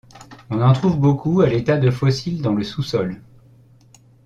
[0.49, 3.21] On en trouve beaucoup à l'état de fossiles dans le sous-sol.